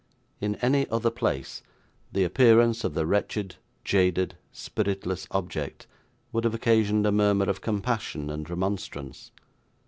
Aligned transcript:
In 0.39 0.55
any 0.63 0.89
other 0.89 1.11
place, 1.11 1.61
the 2.11 2.23
appearance 2.23 2.83
of 2.83 2.95
the 2.95 3.05
wretched, 3.05 3.57
jaded, 3.83 4.35
spiritless 4.51 5.27
object 5.29 5.85
would 6.31 6.43
have 6.43 6.55
occasioned 6.55 7.05
a 7.05 7.11
murmur 7.11 7.45
of 7.45 7.61
compassion 7.61 8.31
and 8.31 8.49
remonstrance. 8.49 9.29